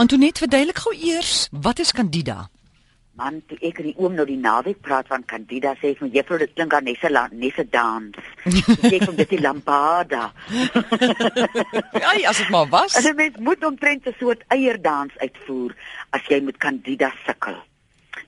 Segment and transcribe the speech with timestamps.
[0.00, 2.46] Antoinette, verduidelik gou eers, wat is Candida?
[3.20, 6.08] Man, toe ek in die oom nou die naweek praat van Candida sê ek my
[6.14, 8.16] juffrou dit klink aan nesse nesse dans.
[8.46, 10.22] Sê ek van dit die lambada.
[12.00, 12.96] ja, as dit maar was.
[12.96, 15.76] En mens moet omtrent 'n soort eierdans uitvoer
[16.16, 17.60] as jy met Candida sukkel.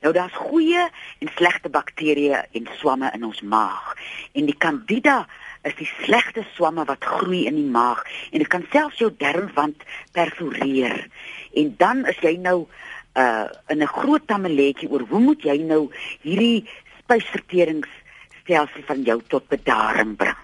[0.02, 0.84] Nou daar's goeie
[1.24, 3.96] en slegte bakterieë en swamme in ons maag.
[4.36, 5.24] En die Candida
[5.62, 9.82] is die slegte swamme wat groei in die maag en dit kan selfs jou darmwand
[10.16, 11.06] perforeer.
[11.54, 12.66] En dan is jy nou
[13.14, 15.90] uh in 'n groot tammeletjie oor hoe moet jy nou
[16.22, 16.68] hierdie
[17.02, 20.40] spysverteringsstelsel van jou tot bedaring bring.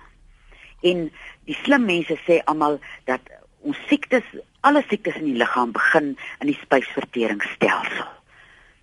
[0.82, 1.10] En
[1.44, 3.20] die slim mense sê almal dat
[3.60, 4.24] ons siektes,
[4.60, 8.17] alle siektes in die liggaam begin in die spysverteringsstelsel.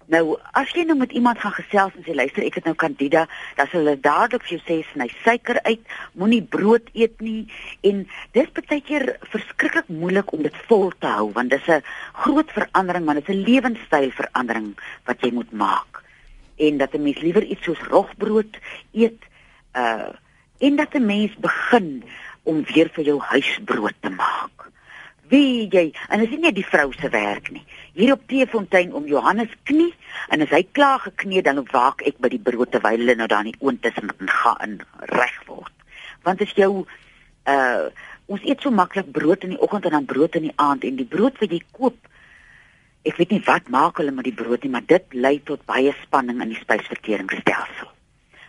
[0.05, 3.23] Nou, as jy nou met iemand gaan gesels en sê luister, ek het nou Candida,
[3.57, 5.81] dan sal hulle dadelik vir jou sê sny suiker uit,
[6.13, 7.47] moenie brood eet nie
[7.89, 8.03] en
[8.37, 11.81] dis baie keer verskriklik moeilik om dit vol te hou want dis 'n
[12.21, 16.03] groot verandering, want dit is 'n lewenstylverandering wat jy moet maak.
[16.57, 18.57] En dat 'n mens liewer iets soos rogbrood
[18.93, 19.21] eet,
[19.73, 20.13] uh
[20.59, 22.03] en dat 'n mens begin
[22.43, 24.69] om weer vir jou huisbrood te maak.
[25.27, 27.65] Wie jy, en dit is nie die vrou se werk nie.
[27.96, 29.93] Hier op Teefontein om Johannes knie
[30.27, 33.46] en as hy klaar geknee dan waak ek by die brood terwyl hulle nou daar
[33.46, 34.82] in die oond tussen gaan in
[35.15, 35.71] reg word.
[36.27, 36.84] Want as jou
[37.48, 37.87] uh
[38.26, 40.96] ons eet so maklik brood in die oggend en dan brood in die aand en
[40.98, 42.07] die brood wat jy koop
[43.05, 45.93] ek weet nie wat maak hulle met die brood nie, maar dit lei tot baie
[46.02, 47.91] spanning in die spysverteringsstelsel.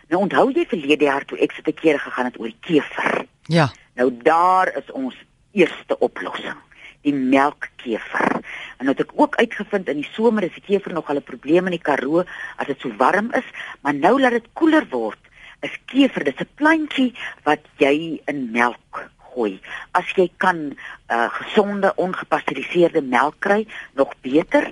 [0.09, 3.21] Nou onthou jy verlede jaar toe ek se te kere gegaan het oor kever?
[3.53, 3.69] Ja.
[4.01, 5.15] Nou daar is ons
[5.53, 6.57] eerste oplossing
[7.05, 8.41] die melkkever.
[8.77, 11.65] En wat ek ook uitgevind in die somer is die kever nog al 'n probleem
[11.65, 12.23] in die Karoo
[12.57, 13.47] as dit so warm is,
[13.81, 15.19] maar nou dat dit koeler word,
[15.61, 19.59] is kever dis 'n plantjie wat jy in melk gooi.
[19.91, 20.73] As jy kan
[21.09, 24.71] uh, gesonde ongepasteuriseerde melk kry, nog beter.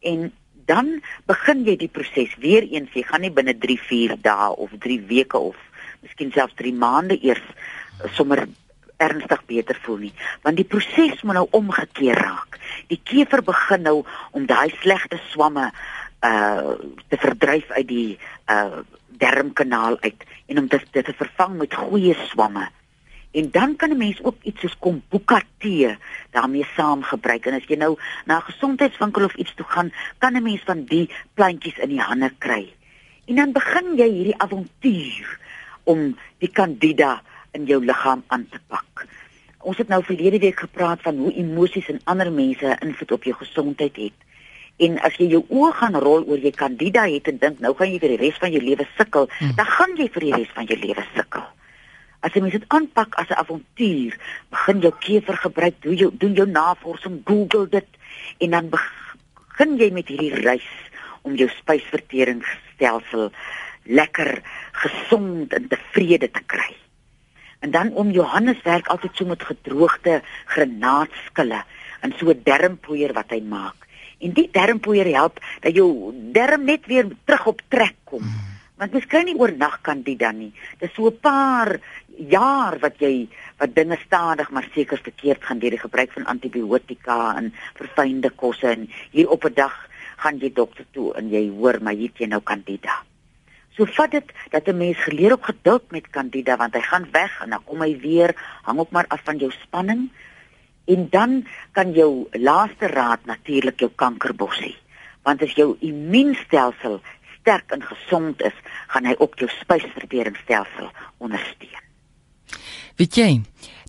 [0.00, 0.32] En
[0.66, 2.92] dan begin jy die proses weer eens.
[2.92, 5.56] Jy gaan nie binne 3, 4 dae of 3 weke of
[6.02, 7.42] miskien selfs 3 maande eers
[8.12, 8.46] sommer
[8.96, 12.58] ernstig beter voel nie, want die proses moet nou omgekeer raak.
[12.88, 15.70] Die kever begin nou om daai slegte swamme
[16.24, 16.76] uh
[17.08, 18.18] te verdryf uit die
[18.50, 18.80] uh
[19.16, 22.68] darmkanaal uit en om dit te, te vervang met goeie swamme.
[23.36, 25.96] En dan kan 'n mens ook iets soos kombuka tee
[26.30, 27.46] daarmee saam gebruik.
[27.46, 30.84] En as jy nou na 'n gesondheidswinkel of iets toe gaan, kan 'n mens van
[30.84, 32.72] die plantjies in die hande kry.
[33.26, 35.38] En dan begin jy hierdie avontuur
[35.84, 37.22] om die Candida
[37.56, 39.06] in jou liggaam aan te pak.
[39.66, 43.34] Ons het nou verlede week gepraat van hoe emosies en ander mense invloed op jou
[43.40, 44.26] gesondheid het.
[44.86, 47.90] En as jy jou oë gaan rol oor jy kandida het en dink nou gaan
[47.90, 49.54] jy vir die res van jou lewe sukkel, hmm.
[49.56, 51.46] dan gaan jy vir die res van jou lewe sukkel.
[52.26, 54.18] As jy dit aanpak as 'n avontuur,
[54.50, 57.88] begin jou kever gebruik, doen jou doen jou navorsing, Google dit
[58.38, 60.68] en dan begin jy met hierdie reis
[61.22, 63.30] om jou spysverteringsstelsel
[63.84, 64.42] lekker
[64.72, 66.75] gesond en tevrede te kry.
[67.60, 71.64] En dan om Johannes werk altyd so met gedroogde granaatskille
[72.00, 73.86] en so 'n dermpoeier wat hy maak.
[74.18, 78.22] En die dermpoeier help dat jou derm net weer terug op trek kom.
[78.22, 78.54] Hmm.
[78.76, 80.52] Want mens kan nie oornag kan dit dan nie.
[80.78, 81.80] Dis so 'n paar
[82.16, 83.28] jaar wat jy
[83.58, 88.68] wat dinge stadig maar seker verkeerd gaan deur die gebruik van antibiotika en verfynde kosse
[88.68, 92.26] en hier op 'n dag gaan jy dokter toe en jy hoor maar hier jy
[92.26, 93.04] nou kandida.
[93.76, 97.40] So vat dit dat 'n mens geleer op geduld met Candida want hy gaan weg
[97.42, 100.10] en dan kom hy weer, hang ook maar af van jou spanning.
[100.86, 104.76] En dan kan jou laaste raad natuurlik jou kankerbossie.
[105.22, 107.00] Want as jou immuunstelsel
[107.40, 108.52] sterk en gesond is,
[108.86, 111.84] gaan hy ook jou spysverteringsstelsel ondersteun.
[112.96, 113.42] Weet jy,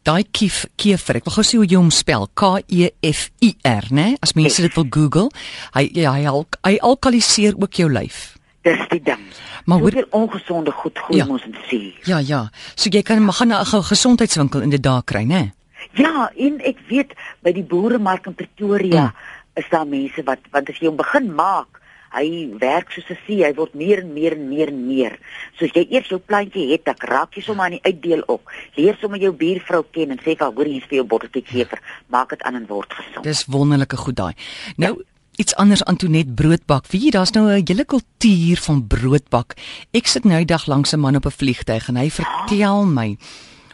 [0.03, 3.56] daai kief kefer, ek wil gou sê hoe jy hom spel, K E F I
[3.64, 4.16] R, né?
[4.22, 5.30] As mense dit wil Google,
[5.74, 6.26] hy ja, hy
[6.64, 8.37] hy alkaliseer ook jou lyf.
[8.67, 9.23] Dis die ding.
[9.67, 11.28] Maar hoe ongesonde goed groei ja.
[11.28, 11.94] ons in sien.
[12.03, 12.41] Ja, ja.
[12.75, 15.51] So jy kan maar gaan na 'n gesondheidswinkel in die dag kry, né?
[15.94, 17.13] Ja, en ek weet
[17.44, 19.13] by die boeremark in Pretoria mm.
[19.53, 21.81] is daar mense wat want as jy hom begin maak,
[22.11, 25.20] hy werk soos 'n see, hy word meer en meer en meer en meer.
[25.59, 28.41] Soos jy eers jou plantjie het, dan raak jy sommer aan die uitdeel op.
[28.75, 31.43] Leer sommer jou buurvrou ken en sê vir haar, hoor hier is vir jou botteltjie
[31.43, 33.23] kever, maak dit aan en word gesond.
[33.23, 34.34] Dis wonderlike goed daai.
[34.78, 36.87] Nou ja iets anders Antonet broodbak.
[36.89, 39.53] Wie daar's nou 'n hele kultuur van broodbak.
[39.91, 43.17] Ek sit nou die dag langs 'n man op 'n vliegtyg en hy vertel my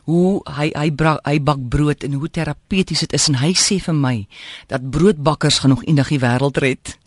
[0.03, 3.79] hoe hy hy brak hy bak brood en hoe terapeuties dit is en hy sê
[3.79, 4.27] vir my
[4.67, 6.97] dat broodbakkers gaan nog eendag die wêreld red.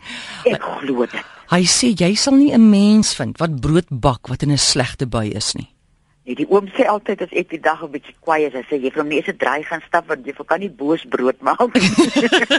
[0.44, 1.24] Ek glo dit.
[1.46, 5.06] Hy sê jy sal nie 'n mens vind wat brood bak wat in 'n slegte
[5.06, 5.75] bui is nie.
[6.26, 8.90] Nee, die oom sê altyd as ek die dag 'n bietjie kwaai is, sê jy
[8.90, 11.70] vir hom nie eens 'n draai gaan stap want jy kan nie boos brood maak.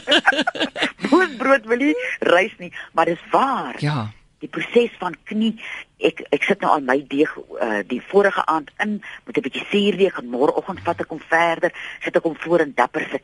[1.09, 1.31] boos
[1.67, 3.75] wil nie reis nie, maar dis waar.
[3.79, 4.07] Ja.
[4.39, 5.59] Die proses van knie
[5.99, 9.65] ek ek sit nou aan my deeg uh, die vorige aand in met 'n bietjie
[9.71, 13.19] suurdeeg en môreoggend vat ek hom verder, sit ek hom voor in dapper se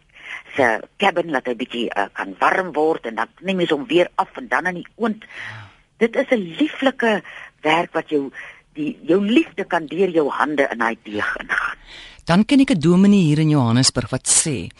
[0.55, 4.09] se cabin laat hy bietjie uh, kan warm word en dan neem jy hom weer
[4.15, 5.23] af en dan in die oond.
[5.97, 7.23] Dit is 'n lieflike
[7.61, 8.31] werk wat jou
[8.73, 11.77] die jou liefde kan deur jou hande in daai deeg ingaan.
[12.25, 14.71] Dan ken ek 'n dominee hier in Johannesburg wat sê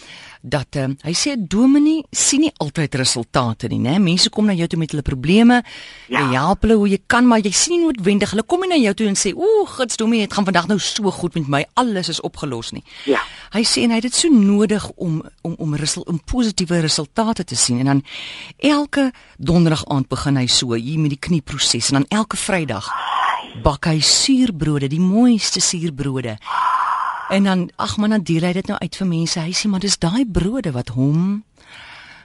[0.44, 4.00] dat um, hy sê 'n dominee sien nie altyd resultate nie, né?
[4.00, 5.64] Mense kom na jou toe met hulle probleme.
[6.08, 6.20] Ja.
[6.20, 8.76] Jy help hulle hoe jy kan, maar jy sien nie noodwendig hulle kom nie na
[8.76, 11.66] jou toe en sê, "Ooh, gits dominee, dit gaan vandag nou so goed met my.
[11.74, 13.22] Alles is opgelos nie." Ja.
[13.52, 17.44] Hy sê en hy het dit so nodig om om om result, om positiewe resultate
[17.44, 18.04] te sien en dan
[18.58, 23.13] elke donderdag aand begin hy so hier met die knieproses en dan elke Vrydag
[23.62, 26.38] bak hy suurbrode, die mooiste suurbrode.
[27.30, 29.40] En dan ag man, dan deel hy dit nou uit vir mense.
[29.40, 31.44] Hy sê maar dis daai brode wat hom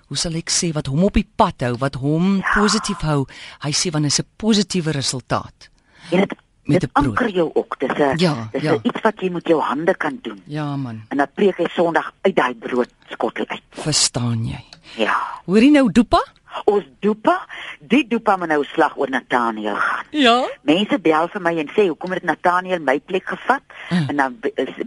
[0.08, 2.52] hoe sal ek sê wat hom op die pad hou, wat hom ja.
[2.54, 3.26] positief hou.
[3.60, 5.68] Hy sê want dit is 'n positiewe resultaat.
[6.10, 6.32] En dit
[6.64, 7.06] Met dit 'n brood.
[7.18, 7.76] anker jou ook.
[7.78, 8.78] Dis 'n Ja, dis ja.
[8.82, 10.40] iets wat jy met jou hande kan doen.
[10.46, 13.62] Ja man, En dan preek hy Sondag uit daai broodskottel uit.
[13.70, 14.64] verstaan jy?
[14.96, 15.16] Ja.
[15.46, 16.22] Hoorie nou Dopa?
[16.64, 17.46] Ons doepa,
[17.78, 20.06] die doepa moet nou slag oor Nathaniel gaan.
[20.10, 20.46] Ja.
[20.66, 23.62] Mense bel vir my en sê hoekom het Nathaniel my plek gevat?
[23.90, 24.08] Mm.
[24.08, 24.38] En dan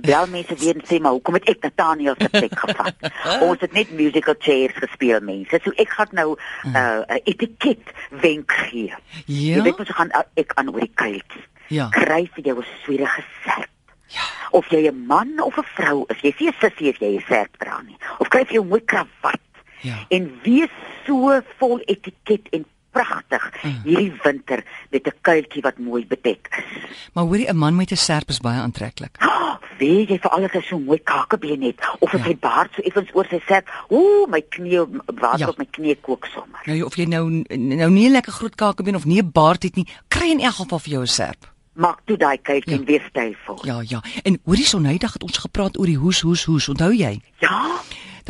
[0.01, 2.95] bel mense weer en sê maar hoekom het ek Nathaniel se plek gevat?
[3.47, 5.59] Ons het net musical chairs gespeel mense.
[5.63, 8.93] So ek gaan nou 'n uh, 'n etiket wenk gee.
[9.25, 9.63] Jy Ja.
[9.63, 11.47] weet ons gaan uh, ek aan oor die kuiltjies.
[11.69, 11.87] Ja.
[11.89, 13.69] Kry vir jou 'n swierige serp.
[14.07, 14.21] Ja.
[14.51, 17.23] Of jy 'n man of 'n vrou is, jy sê 'n sussie as jy 'n
[17.29, 17.97] serp dra nie.
[18.19, 19.39] Of kry vir jou mooi kravat.
[19.81, 20.05] Ja.
[20.09, 20.69] En wees
[21.05, 23.81] so vol etiket en pragtig Mm.
[23.83, 26.89] hierdie winter met 'n kuiltjie wat mooi bedek is.
[27.13, 29.17] Maar hoorie 'n man met 'n serp is baie aantreklik.
[29.21, 32.25] Oh, weet jy vir alles as so 'n mooi kakebeen het of as Ja.
[32.27, 33.67] hy baard so effens oor sy serp.
[33.89, 35.47] Ooh, my knie water Ja.
[35.47, 36.59] op my knie kook sommer.
[36.65, 39.75] Nou of jy nou nou nie 'n lekker groot kakebeen of nie 'n baard het
[39.75, 41.49] nie, kry in elk geval vir jou 'n serp.
[41.73, 42.77] Maak toe daai kuiltjie Ja.
[42.79, 43.65] en wees styfvol.
[43.65, 44.03] Ja, ja.
[44.23, 46.67] En hoorie Sonnydag het ons gepraat oor die hoes hoes hoes.
[46.69, 47.21] Onthou jy?
[47.39, 47.79] ja.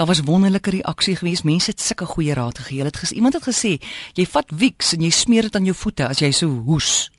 [0.02, 1.44] Daar was wonderlike reaksie geweest.
[1.44, 2.78] Mense het sulke goeie raad gegee.
[2.78, 3.76] Hulle het ges, iemand het gesê,
[4.18, 7.12] jy vat Vicks en jy smeer dit aan jou voete as jy so hoes.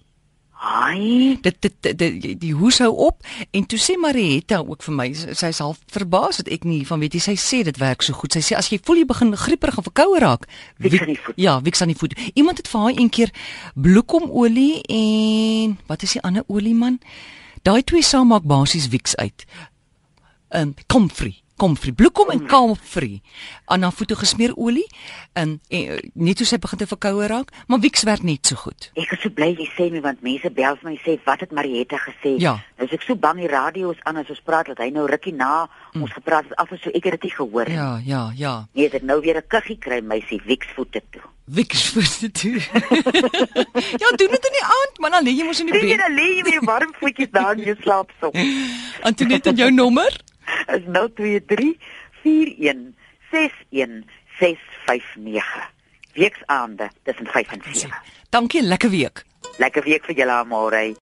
[0.58, 4.94] Ai, Dit dit, dit, dit die hoes hou op en toe sê Marietta ook vir
[4.98, 7.78] my, sy sy is half verbaas dat ek nie van weet jy sy sê dit
[7.78, 8.34] werk so goed.
[8.34, 10.48] Sy sê as jy voel jy begin grieperig en verkoue raak,
[10.82, 11.38] Vic- aan die voet.
[11.38, 12.16] Ja, Vicks aan die voet.
[12.34, 13.30] Iemand het vir haar een keer
[13.74, 16.98] bloekomolie en wat is die ander olie man?
[17.62, 19.46] Daai twee saam maak basies Vicks uit.
[20.50, 23.20] Ehm um, comfrey komfrey bloekom en kamfrey
[23.72, 24.86] aan haar voete gesmeer olie
[25.32, 28.58] en, en eh, net hoe sy begin te verkoue raak maar Vicks werk net so
[28.64, 31.44] goed ek is so bly jy sê my want mense bel vir my sê wat
[31.44, 32.36] het Marietta gesê?
[32.42, 32.56] Ja.
[32.78, 35.06] Nou is ek so bang die radio is aan as ons praat dat hy nou
[35.10, 35.68] rukkie na
[35.98, 37.76] ons gepraat het af en so ek het dit nie gehoor nie.
[37.76, 41.22] ja ja ja Nee, dit nou weer 'n kuggie kry meisie Wix voete toe.
[41.44, 42.58] Wiks voete toe.
[44.02, 45.98] ja, doen dit in die aand, man, dan lê jy mos in die jy bed.
[45.98, 48.36] dan lê jy weer warm voetjies daar in jou slaapsok.
[49.08, 50.20] Antoinette jou nommer?
[50.68, 51.78] Is 023
[52.22, 52.94] 41
[53.30, 54.04] 61
[54.38, 55.44] 659.
[56.14, 57.90] Weksaande tussen 5 en 7.
[58.30, 59.24] Dankie, lekker week.
[59.56, 60.94] Lekker week vir julle almal.